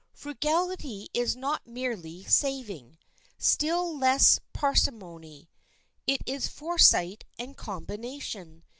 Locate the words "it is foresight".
6.07-7.23